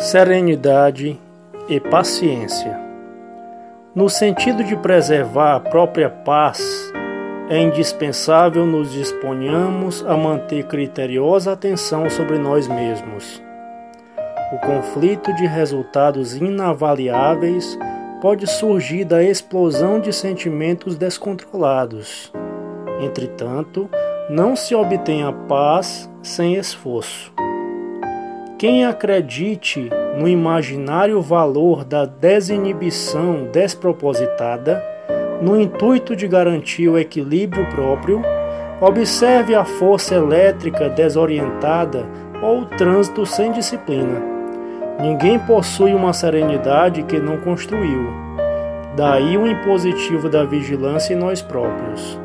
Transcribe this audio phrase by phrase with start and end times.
[0.00, 1.20] serenidade
[1.68, 2.80] e paciência.
[3.94, 6.90] No sentido de preservar a própria paz,
[7.50, 13.42] é indispensável nos disponhamos a manter criteriosa atenção sobre nós mesmos.
[14.54, 17.78] O conflito de resultados inavaliáveis
[18.22, 22.32] pode surgir da explosão de sentimentos descontrolados.
[23.02, 23.88] Entretanto,
[24.30, 27.30] não se obtém a paz sem esforço.
[28.60, 29.88] Quem acredite
[30.18, 34.84] no imaginário valor da desinibição despropositada,
[35.40, 38.20] no intuito de garantir o equilíbrio próprio,
[38.78, 42.06] observe a força elétrica desorientada
[42.42, 44.20] ou o trânsito sem disciplina.
[45.00, 48.10] Ninguém possui uma serenidade que não construiu.
[48.94, 52.20] Daí o impositivo da vigilância em nós próprios.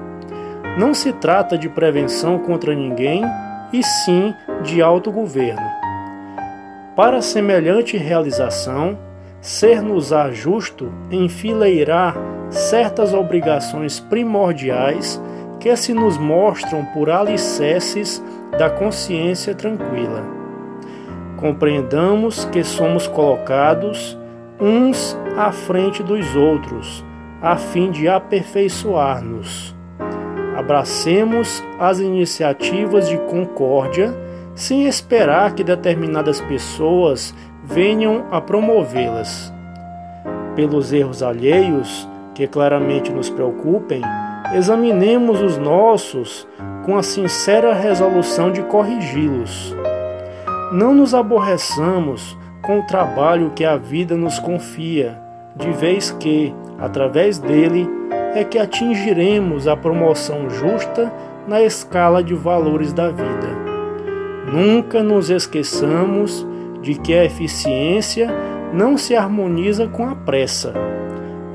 [0.77, 3.23] Não se trata de prevenção contra ninguém,
[3.71, 4.33] e sim
[4.63, 5.84] de autogoverno.
[6.95, 8.97] Para semelhante realização,
[9.41, 12.15] ser-nos-á justo enfileirar
[12.49, 15.21] certas obrigações primordiais
[15.59, 18.23] que se nos mostram por alicerces
[18.57, 20.23] da consciência tranquila.
[21.35, 24.17] Compreendamos que somos colocados
[24.57, 27.03] uns à frente dos outros,
[27.41, 29.75] a fim de aperfeiçoar-nos.
[30.55, 34.15] Abracemos as iniciativas de concórdia
[34.55, 39.53] sem esperar que determinadas pessoas venham a promovê-las.
[40.55, 44.01] Pelos erros alheios, que claramente nos preocupem,
[44.53, 46.47] examinemos os nossos
[46.85, 49.75] com a sincera resolução de corrigi-los.
[50.71, 55.19] Não nos aborreçamos com o trabalho que a vida nos confia,
[55.55, 57.87] de vez que, através dele,
[58.33, 61.11] é que atingiremos a promoção justa
[61.47, 63.64] na escala de valores da vida.
[64.55, 66.47] Nunca nos esqueçamos
[66.81, 68.33] de que a eficiência
[68.71, 70.73] não se harmoniza com a pressa,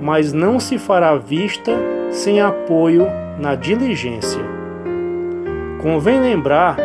[0.03, 1.73] mas não se fará vista
[2.11, 3.07] sem apoio
[3.39, 4.43] na diligência.
[5.81, 6.77] Convém lembrar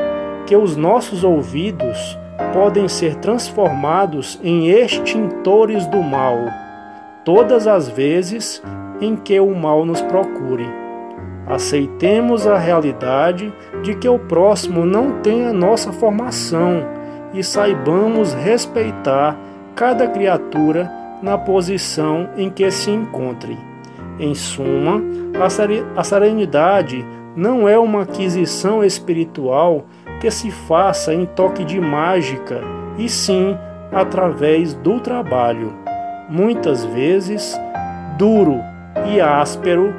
[0.45, 2.17] que os nossos ouvidos
[2.53, 6.37] podem ser transformados em extintores do mal,
[7.25, 8.63] todas as vezes
[9.01, 10.84] em que o mal nos procure.
[11.47, 16.83] Aceitemos a realidade de que o próximo não tem a nossa formação
[17.33, 19.37] e saibamos respeitar
[19.75, 20.91] cada criatura
[21.21, 23.57] na posição em que se encontre.
[24.19, 25.01] Em suma,
[25.95, 29.85] a serenidade não é uma aquisição espiritual
[30.21, 32.61] que se faça em toque de mágica,
[32.97, 33.57] e sim
[33.91, 35.73] através do trabalho,
[36.29, 37.59] muitas vezes
[38.17, 38.59] duro
[39.05, 39.93] e áspero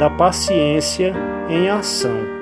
[0.00, 1.12] da paciência
[1.46, 2.39] em ação.